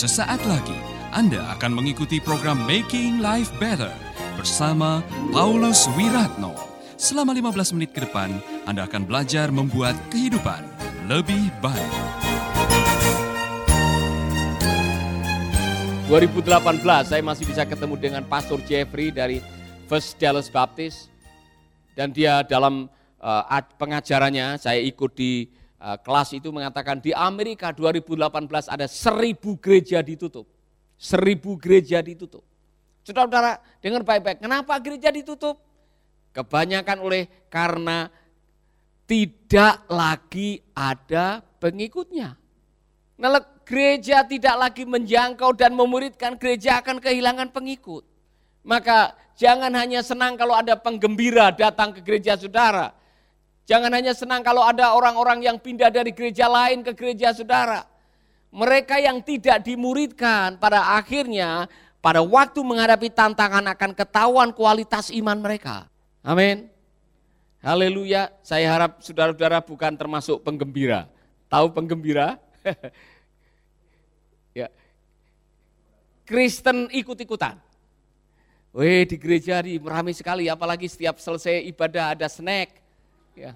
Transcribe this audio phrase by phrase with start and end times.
[0.00, 0.80] Sesaat lagi
[1.12, 3.92] Anda akan mengikuti program Making Life Better
[4.32, 6.56] bersama Paulus Wiratno.
[6.96, 8.32] Selama 15 menit ke depan,
[8.64, 10.64] Anda akan belajar membuat kehidupan
[11.04, 11.92] lebih baik.
[16.08, 19.44] 2018 saya masih bisa ketemu dengan Pastor Jeffrey dari
[19.84, 21.12] First Dallas Baptist
[21.92, 22.88] dan dia dalam
[23.20, 23.44] uh,
[23.76, 30.44] pengajarannya saya ikut di kelas itu mengatakan di Amerika 2018 ada seribu gereja ditutup,
[31.00, 32.44] seribu gereja ditutup.
[33.00, 35.56] Saudara-saudara dengar baik-baik, kenapa gereja ditutup?
[36.36, 38.12] Kebanyakan oleh karena
[39.08, 42.38] tidak lagi ada pengikutnya.
[43.18, 48.06] Nah, gereja tidak lagi menjangkau dan memuridkan, gereja akan kehilangan pengikut.
[48.62, 52.92] Maka jangan hanya senang kalau ada penggembira datang ke gereja saudara.
[53.68, 57.86] Jangan hanya senang kalau ada orang-orang yang pindah dari gereja lain ke gereja saudara.
[58.50, 65.86] Mereka yang tidak dimuridkan pada akhirnya pada waktu menghadapi tantangan akan ketahuan kualitas iman mereka.
[66.24, 66.66] Amin.
[67.60, 68.32] Haleluya.
[68.40, 71.06] Saya harap saudara-saudara bukan termasuk penggembira.
[71.52, 72.40] Tahu penggembira?
[74.58, 74.72] ya.
[76.24, 77.60] Kristen ikut-ikutan.
[78.72, 82.79] Weh di gereja di ramai sekali, apalagi setiap selesai ibadah ada snack.
[83.36, 83.52] Ya.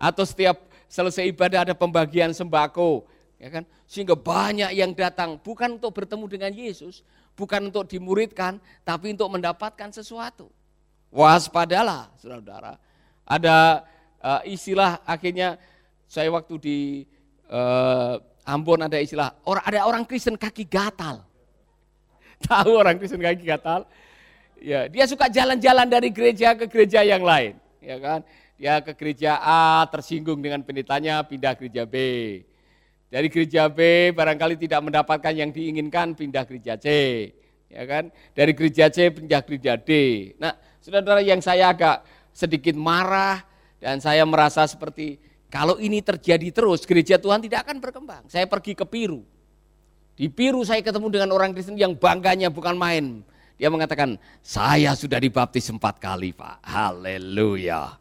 [0.00, 3.06] Atau setiap selesai ibadah ada pembagian sembako.
[3.40, 3.64] Ya kan?
[3.88, 7.00] Sehingga banyak yang datang, bukan untuk bertemu dengan Yesus,
[7.32, 10.52] bukan untuk dimuridkan, tapi untuk mendapatkan sesuatu.
[11.08, 12.76] Waspadalah, saudara-saudara.
[13.24, 13.82] Ada
[14.20, 15.56] uh, istilah akhirnya
[16.04, 16.78] saya waktu di
[17.48, 21.22] uh, Ambon ada istilah, orang ada orang Kristen kaki gatal.
[22.46, 23.86] Tahu orang Kristen kaki gatal?
[24.60, 28.20] Ya, dia suka jalan-jalan dari gereja ke gereja yang lain, ya kan?
[28.60, 31.96] Dia ke gereja A tersinggung dengan pendetanya, pindah gereja B.
[33.08, 36.86] Dari gereja B barangkali tidak mendapatkan yang diinginkan, pindah gereja C.
[37.72, 38.12] Ya kan?
[38.36, 39.90] Dari gereja C pindah gereja D.
[40.36, 40.52] Nah,
[40.84, 42.04] saudara-saudara yang saya agak
[42.36, 43.40] sedikit marah
[43.80, 45.16] dan saya merasa seperti
[45.48, 48.28] kalau ini terjadi terus, gereja Tuhan tidak akan berkembang.
[48.28, 49.24] Saya pergi ke Piru.
[50.20, 53.24] Di Piru saya ketemu dengan orang Kristen yang bangganya bukan main.
[53.56, 56.60] Dia mengatakan, saya sudah dibaptis empat kali Pak.
[56.60, 57.99] Haleluya.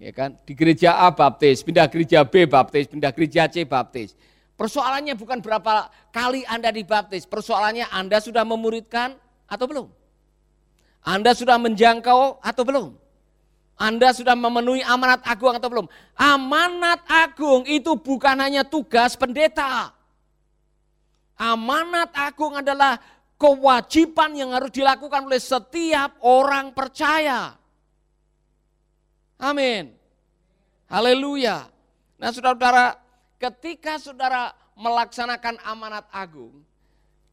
[0.00, 0.32] Ya kan?
[0.48, 4.16] Di gereja A baptis, pindah gereja B baptis, pindah gereja C baptis.
[4.56, 9.12] Persoalannya bukan berapa kali Anda dibaptis, persoalannya Anda sudah memuridkan
[9.44, 9.86] atau belum?
[11.04, 12.96] Anda sudah menjangkau atau belum?
[13.76, 15.86] Anda sudah memenuhi amanat agung atau belum?
[16.16, 19.92] Amanat agung itu bukan hanya tugas pendeta.
[21.36, 23.00] Amanat agung adalah
[23.40, 27.59] kewajiban yang harus dilakukan oleh setiap orang percaya.
[29.40, 29.96] Amin.
[30.84, 31.72] Haleluya.
[32.20, 33.00] Nah saudara-saudara,
[33.40, 36.60] ketika saudara melaksanakan amanat agung,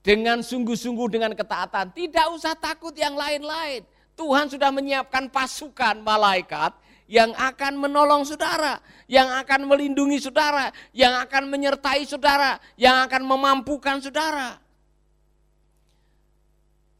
[0.08, 3.84] dengan sungguh-sungguh dengan ketaatan, tidak usah takut yang lain-lain.
[4.16, 6.72] Tuhan sudah menyiapkan pasukan malaikat
[7.12, 8.80] yang akan menolong saudara,
[9.12, 14.64] yang akan melindungi saudara, yang akan menyertai saudara, yang akan memampukan saudara.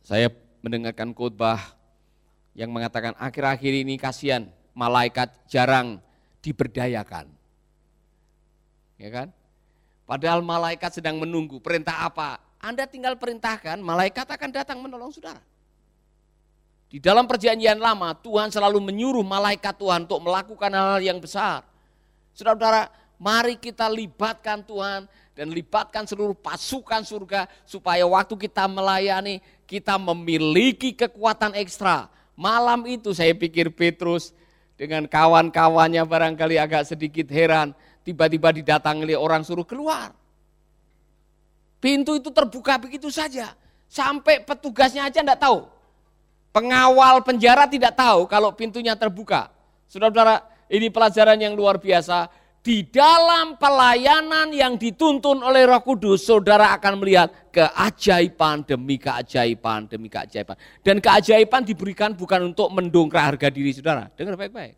[0.04, 0.28] Saya
[0.60, 1.80] mendengarkan khotbah
[2.60, 5.98] yang mengatakan akhir-akhir ini kasihan malaikat jarang
[6.46, 7.26] diberdayakan.
[9.02, 9.28] Ya kan?
[10.06, 12.38] Padahal malaikat sedang menunggu perintah apa?
[12.62, 15.42] Anda tinggal perintahkan, malaikat akan datang menolong saudara.
[16.88, 21.68] Di dalam perjanjian lama Tuhan selalu menyuruh malaikat Tuhan untuk melakukan hal-hal yang besar.
[22.32, 22.88] Saudara-saudara,
[23.20, 25.04] mari kita libatkan Tuhan
[25.36, 32.08] dan libatkan seluruh pasukan surga supaya waktu kita melayani kita memiliki kekuatan ekstra.
[32.40, 34.32] Malam itu saya pikir Petrus
[34.78, 37.74] dengan kawan-kawannya barangkali agak sedikit heran,
[38.06, 40.14] tiba-tiba didatangi orang suruh keluar.
[41.82, 43.58] Pintu itu terbuka begitu saja,
[43.90, 45.78] sampai petugasnya aja enggak tahu
[46.58, 49.54] Pengawal penjara tidak tahu kalau pintunya terbuka.
[49.86, 50.42] Saudara-saudara,
[50.74, 52.34] ini pelajaran yang luar biasa.
[52.68, 60.12] Di dalam pelayanan yang dituntun oleh Roh Kudus, saudara akan melihat keajaiban demi keajaiban demi
[60.12, 60.60] keajaiban.
[60.84, 64.12] Dan keajaiban diberikan bukan untuk mendongkrak harga diri saudara.
[64.12, 64.76] Dengar baik-baik.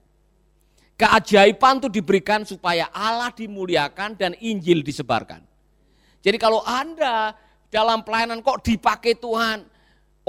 [1.01, 5.41] Keajaiban itu diberikan supaya Allah dimuliakan dan Injil disebarkan.
[6.21, 7.33] Jadi kalau Anda
[7.73, 9.65] dalam pelayanan kok dipakai Tuhan,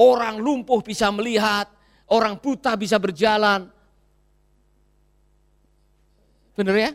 [0.00, 1.68] Orang lumpuh bisa melihat,
[2.08, 3.68] orang buta bisa berjalan.
[6.56, 6.90] Benar ya?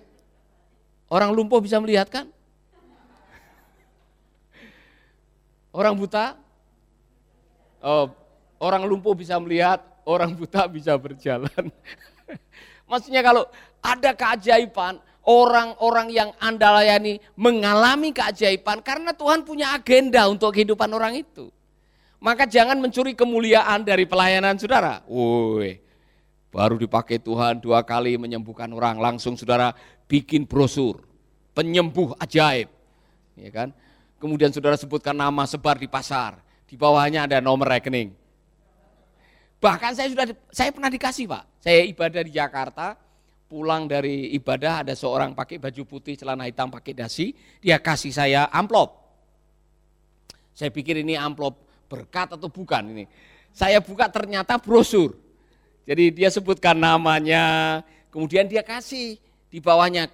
[1.05, 2.25] Orang lumpuh bisa melihat kan?
[5.75, 6.39] Orang buta?
[7.83, 8.09] Oh,
[8.57, 11.69] orang lumpuh bisa melihat, orang buta bisa berjalan.
[12.89, 13.45] Maksudnya kalau
[13.83, 21.21] ada keajaiban, orang-orang yang Anda layani mengalami keajaiban karena Tuhan punya agenda untuk kehidupan orang
[21.21, 21.49] itu.
[22.21, 25.03] Maka jangan mencuri kemuliaan dari pelayanan saudara.
[25.05, 25.77] Woi,
[26.49, 29.75] baru dipakai Tuhan dua kali menyembuhkan orang, langsung saudara
[30.05, 31.03] bikin brosur,
[31.53, 32.69] penyembuh ajaib.
[33.35, 33.69] Ya kan?
[34.21, 38.15] Kemudian saudara sebutkan nama sebar di pasar, di bawahnya ada nomor rekening.
[39.59, 41.43] Bahkan saya sudah saya pernah dikasih, Pak.
[41.65, 42.95] Saya ibadah di Jakarta,
[43.49, 48.47] pulang dari ibadah ada seorang pakai baju putih, celana hitam, pakai dasi, dia kasih saya
[48.53, 49.03] amplop.
[50.55, 51.59] Saya pikir ini amplop
[51.91, 53.05] berkat atau bukan ini.
[53.51, 55.15] Saya buka ternyata brosur.
[55.85, 57.79] Jadi dia sebutkan namanya,
[58.09, 59.21] kemudian dia kasih
[59.55, 60.11] di bawahnya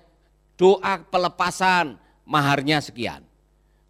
[0.54, 1.98] doa pelepasan
[2.30, 3.26] maharnya sekian.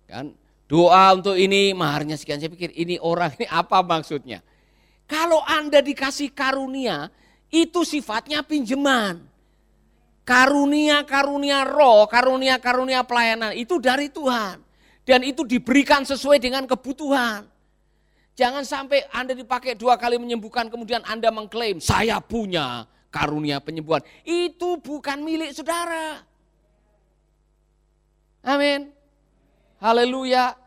[0.08, 0.32] Kan?
[0.72, 2.40] Doa untuk ini maharnya sekian.
[2.40, 4.40] Saya pikir ini orang ini apa maksudnya?
[5.12, 7.12] Kalau Anda dikasih karunia,
[7.52, 9.28] itu sifatnya pinjaman.
[10.24, 14.64] Karunia-karunia roh, karunia-karunia pelayanan itu dari Tuhan.
[15.04, 17.44] Dan itu diberikan sesuai dengan kebutuhan.
[18.40, 24.02] Jangan sampai Anda dipakai dua kali menyembuhkan kemudian Anda mengklaim saya punya karunia penyembuhan.
[24.24, 26.24] Itu bukan milik saudara.
[28.42, 28.90] Amin.
[29.78, 30.58] Haleluya.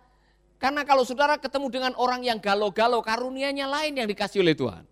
[0.63, 4.85] Karena kalau saudara ketemu dengan orang yang galau-galau, karunianya lain yang dikasih oleh Tuhan.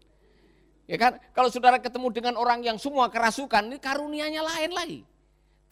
[0.90, 1.16] Ya kan?
[1.32, 5.00] Kalau saudara ketemu dengan orang yang semua kerasukan, ini karunianya lain lagi.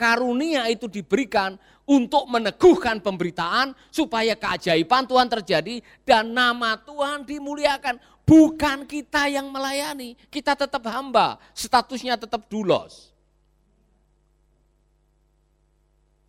[0.00, 8.00] Karunia itu diberikan untuk meneguhkan pemberitaan supaya keajaiban Tuhan terjadi dan nama Tuhan dimuliakan.
[8.24, 13.10] Bukan kita yang melayani, kita tetap hamba, statusnya tetap dulos.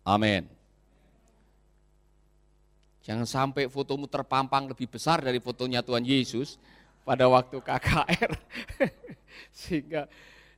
[0.02, 0.50] Amin.
[3.02, 6.58] Jangan sampai fotomu terpampang lebih besar dari fotonya Tuhan Yesus
[7.02, 8.30] pada waktu KKR.
[9.58, 10.06] Sehingga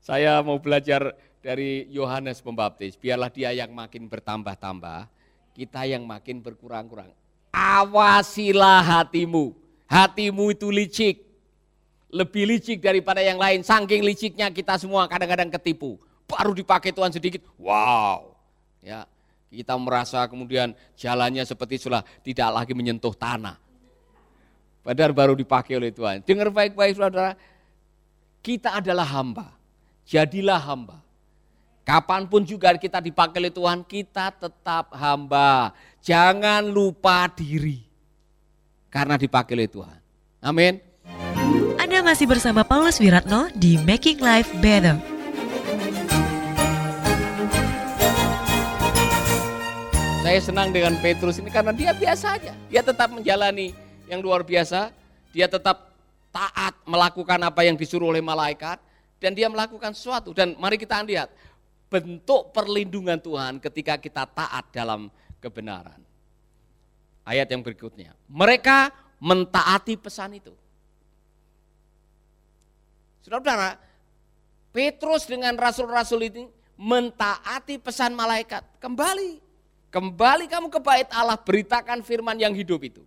[0.05, 5.09] saya mau belajar dari Yohanes Pembaptis, biarlah dia yang makin bertambah-tambah,
[5.57, 7.13] kita yang makin berkurang-kurang.
[7.53, 9.57] Awasilah hatimu,
[9.95, 11.23] hatimu itu licik,
[12.11, 16.03] lebih licik daripada yang lain, saking liciknya kita semua kadang-kadang ketipu.
[16.27, 18.35] Baru dipakai Tuhan sedikit, wow.
[18.83, 19.07] Ya,
[19.55, 23.55] kita merasa kemudian jalannya seperti sudah tidak lagi menyentuh tanah.
[24.83, 26.21] Padahal baru dipakai oleh Tuhan.
[26.27, 27.39] Dengar baik-baik saudara,
[28.45, 29.49] kita adalah hamba.
[30.05, 31.01] Jadilah hamba.
[31.85, 35.73] Kapan pun juga kita dipakai oleh Tuhan, kita tetap hamba.
[36.05, 37.94] Jangan lupa diri.
[38.95, 39.99] Karena dipakai oleh Tuhan.
[40.39, 40.79] Amin.
[41.83, 44.95] Anda masih bersama Paulus Wiratno di Making Life Better.
[50.23, 52.55] Saya senang dengan Petrus ini karena dia biasa aja.
[52.71, 53.75] Dia tetap menjalani
[54.07, 54.95] yang luar biasa.
[55.35, 55.91] Dia tetap
[56.31, 58.79] taat melakukan apa yang disuruh oleh malaikat.
[59.19, 60.31] Dan dia melakukan sesuatu.
[60.31, 61.35] Dan mari kita lihat
[61.91, 65.11] bentuk perlindungan Tuhan ketika kita taat dalam
[65.43, 66.04] kebenaran.
[67.25, 68.13] Ayat yang berikutnya.
[68.29, 70.53] Mereka mentaati pesan itu.
[73.25, 73.81] Saudara-saudara,
[74.69, 76.45] Petrus dengan rasul-rasul ini
[76.77, 78.61] mentaati pesan malaikat.
[78.77, 79.41] Kembali,
[79.89, 83.01] kembali kamu ke bait Allah, beritakan firman yang hidup itu.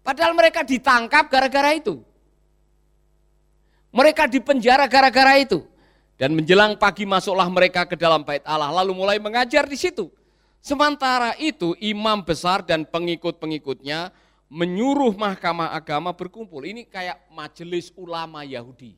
[0.00, 2.00] Padahal mereka ditangkap gara-gara itu.
[3.92, 5.68] Mereka dipenjara gara-gara itu.
[6.14, 10.08] Dan menjelang pagi masuklah mereka ke dalam bait Allah, lalu mulai mengajar di situ.
[10.64, 14.08] Sementara itu imam besar dan pengikut-pengikutnya
[14.48, 16.64] menyuruh mahkamah agama berkumpul.
[16.64, 18.96] Ini kayak majelis ulama Yahudi.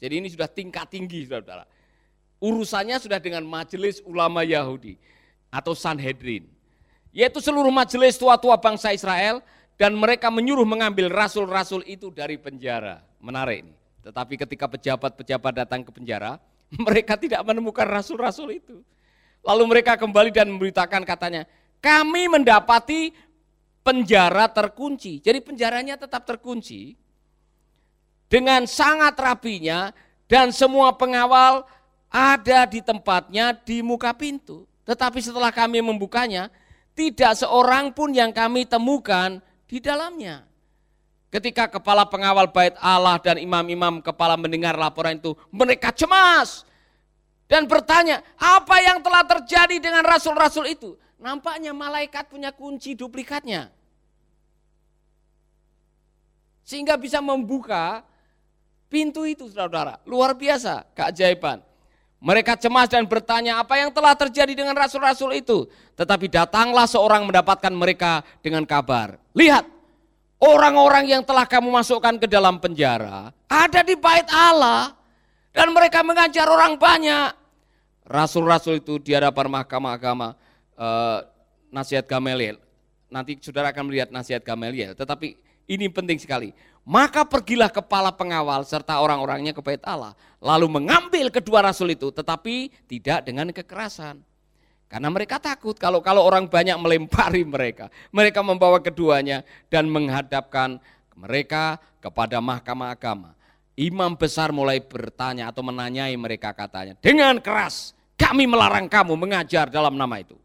[0.00, 1.68] Jadi ini sudah tingkat tinggi, saudara.
[2.40, 4.96] Urusannya sudah dengan majelis ulama Yahudi
[5.52, 6.48] atau Sanhedrin.
[7.12, 9.44] Yaitu seluruh majelis tua-tua bangsa Israel
[9.76, 13.04] dan mereka menyuruh mengambil rasul-rasul itu dari penjara.
[13.20, 13.76] Menarik ini.
[14.00, 16.40] Tetapi ketika pejabat-pejabat datang ke penjara,
[16.88, 18.80] mereka tidak menemukan rasul-rasul itu.
[19.40, 21.48] Lalu mereka kembali dan memberitakan katanya,
[21.80, 23.12] kami mendapati
[23.80, 25.24] penjara terkunci.
[25.24, 26.96] Jadi penjaranya tetap terkunci.
[28.30, 29.90] Dengan sangat rapinya
[30.30, 31.66] dan semua pengawal
[32.12, 34.68] ada di tempatnya di muka pintu.
[34.86, 36.52] Tetapi setelah kami membukanya,
[36.94, 40.46] tidak seorang pun yang kami temukan di dalamnya.
[41.30, 46.66] Ketika kepala pengawal bait Allah dan imam-imam kepala mendengar laporan itu, mereka cemas
[47.50, 50.94] dan bertanya, apa yang telah terjadi dengan rasul-rasul itu?
[51.18, 53.74] Nampaknya malaikat punya kunci duplikatnya.
[56.62, 58.06] Sehingga bisa membuka
[58.86, 59.98] pintu itu saudara-saudara.
[60.06, 61.58] Luar biasa keajaiban.
[62.22, 65.66] Mereka cemas dan bertanya apa yang telah terjadi dengan rasul-rasul itu.
[65.98, 69.18] Tetapi datanglah seorang mendapatkan mereka dengan kabar.
[69.34, 69.80] Lihat,
[70.40, 74.96] Orang-orang yang telah kamu masukkan ke dalam penjara ada di bait Allah
[75.52, 77.36] dan mereka mengajar orang banyak.
[78.10, 80.28] Rasul-rasul itu di hadapan mahkamah agama
[80.74, 81.18] eh,
[81.70, 82.58] nasihat Gamaliel.
[83.06, 85.38] Nanti saudara akan melihat nasihat Gamaliel, tetapi
[85.70, 86.50] ini penting sekali.
[86.82, 92.70] Maka pergilah kepala pengawal serta orang-orangnya ke bait Allah, lalu mengambil kedua rasul itu, tetapi
[92.90, 94.18] tidak dengan kekerasan.
[94.90, 97.86] Karena mereka takut kalau kalau orang banyak melempari mereka.
[98.10, 100.82] Mereka membawa keduanya dan menghadapkan
[101.14, 103.30] mereka kepada mahkamah agama.
[103.78, 109.96] Imam besar mulai bertanya atau menanyai mereka katanya, dengan keras kami melarang kamu mengajar dalam
[109.96, 110.36] nama itu.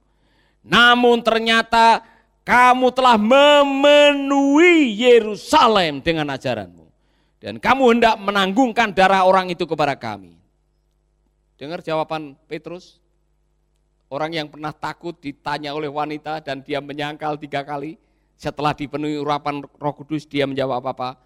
[0.64, 2.00] Namun ternyata
[2.48, 6.88] kamu telah memenuhi Yerusalem dengan ajaranmu.
[7.44, 10.40] Dan kamu hendak menanggungkan darah orang itu kepada kami.
[11.60, 13.04] Dengar jawaban Petrus?
[14.08, 18.00] Orang yang pernah takut ditanya oleh wanita dan dia menyangkal tiga kali.
[18.40, 21.20] Setelah dipenuhi urapan roh kudus dia menjawab apa?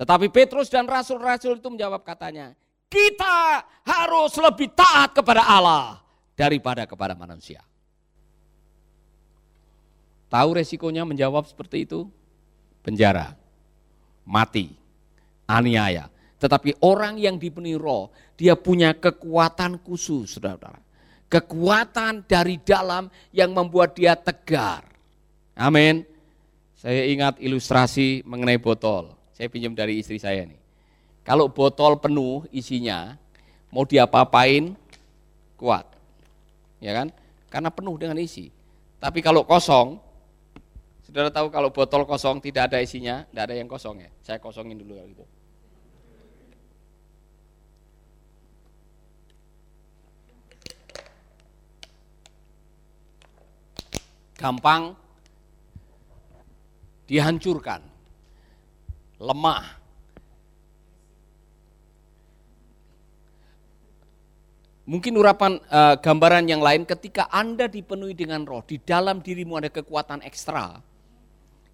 [0.00, 2.56] Tetapi Petrus dan rasul-rasul itu menjawab katanya,
[2.90, 6.02] kita harus lebih taat kepada Allah
[6.34, 7.62] daripada kepada manusia.
[10.30, 12.06] Tahu resikonya menjawab seperti itu?
[12.82, 13.34] Penjara,
[14.26, 14.74] mati,
[15.46, 16.06] aniaya.
[16.40, 20.80] Tetapi orang yang dipenuhi roh, dia punya kekuatan khusus, saudara-saudara.
[21.30, 24.86] Kekuatan dari dalam yang membuat dia tegar.
[25.54, 26.02] Amin.
[26.78, 29.12] Saya ingat ilustrasi mengenai botol.
[29.36, 30.59] Saya pinjam dari istri saya nih.
[31.30, 33.14] Kalau botol penuh isinya,
[33.70, 34.74] mau diapa-apain,
[35.54, 35.86] kuat.
[36.82, 37.14] Ya kan?
[37.46, 38.50] Karena penuh dengan isi.
[38.98, 40.02] Tapi kalau kosong,
[41.06, 44.10] Saudara tahu kalau botol kosong tidak ada isinya, tidak ada yang kosong ya.
[44.26, 45.22] Saya kosongin dulu ya gitu.
[54.34, 54.98] Gampang
[57.06, 57.86] dihancurkan,
[59.22, 59.79] lemah.
[64.90, 69.70] Mungkin urapan uh, gambaran yang lain ketika Anda dipenuhi dengan roh, di dalam dirimu ada
[69.70, 70.82] kekuatan ekstra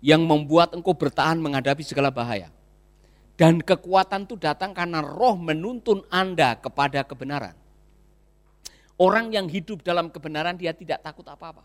[0.05, 2.53] yang membuat engkau bertahan menghadapi segala bahaya.
[3.41, 7.57] Dan kekuatan itu datang karena roh menuntun Anda kepada kebenaran.
[9.01, 11.65] Orang yang hidup dalam kebenaran dia tidak takut apa-apa.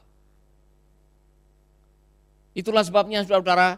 [2.55, 3.75] Itulah sebabnya saudara-saudara,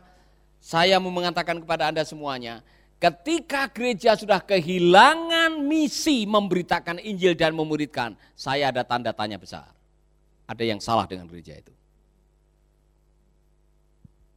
[0.62, 2.62] saya mau mengatakan kepada Anda semuanya,
[3.04, 9.68] ketika gereja sudah kehilangan misi memberitakan Injil dan memuridkan, saya ada tanda tanya besar.
[10.48, 11.76] Ada yang salah dengan gereja itu.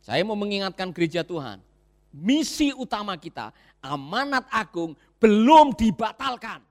[0.02, 1.62] Saya mau mengingatkan gereja Tuhan,
[2.10, 6.62] misi utama kita, amanat agung belum dibatalkan.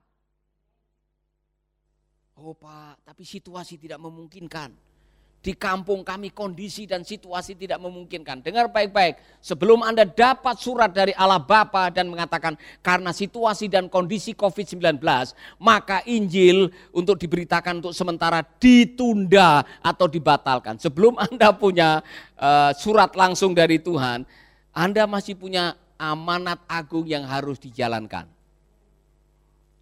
[2.36, 4.85] Oh Pak, tapi situasi tidak memungkinkan.
[5.46, 8.42] Di kampung kami kondisi dan situasi tidak memungkinkan.
[8.42, 14.34] Dengar baik-baik, sebelum Anda dapat surat dari Allah Bapa dan mengatakan karena situasi dan kondisi
[14.34, 14.98] COVID-19,
[15.62, 20.82] maka Injil untuk diberitakan untuk sementara ditunda atau dibatalkan.
[20.82, 22.02] Sebelum Anda punya
[22.42, 24.26] uh, surat langsung dari Tuhan,
[24.74, 28.26] Anda masih punya amanat agung yang harus dijalankan.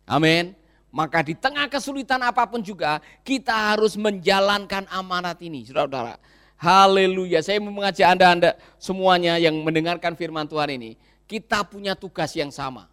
[0.04, 0.52] Amin.
[0.94, 6.22] Maka di tengah kesulitan apa pun juga kita harus menjalankan amanat ini, saudara-saudara.
[6.54, 7.42] Haleluya.
[7.42, 10.94] Saya mengajak Anda, Anda semuanya yang mendengarkan firman Tuhan ini,
[11.26, 12.86] kita punya tugas yang sama.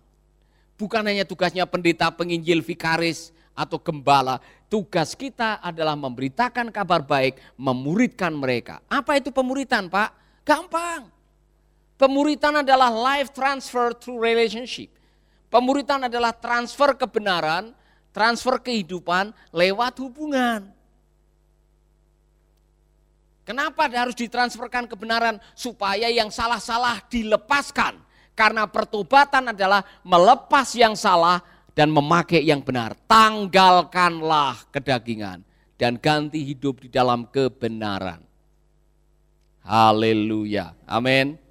[0.81, 4.41] Bukan hanya tugasnya pendeta, penginjil, vikaris, atau gembala.
[4.65, 8.81] Tugas kita adalah memberitakan kabar baik, memuridkan mereka.
[8.89, 10.09] Apa itu pemuritan Pak?
[10.41, 11.05] Gampang.
[12.01, 14.89] Pemuritan adalah life transfer through relationship.
[15.53, 17.77] Pemuritan adalah transfer kebenaran
[18.11, 20.67] transfer kehidupan lewat hubungan.
[23.41, 25.41] Kenapa harus ditransferkan kebenaran?
[25.57, 27.99] Supaya yang salah-salah dilepaskan.
[28.31, 31.43] Karena pertobatan adalah melepas yang salah
[31.75, 32.95] dan memakai yang benar.
[33.09, 35.43] Tanggalkanlah kedagingan
[35.75, 38.23] dan ganti hidup di dalam kebenaran.
[39.61, 40.73] Haleluya.
[40.87, 41.50] Amin.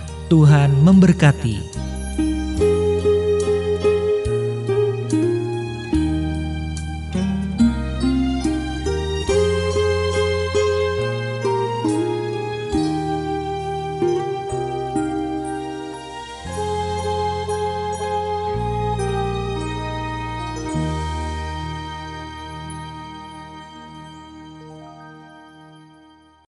[0.31, 1.59] Tuhan memberkati.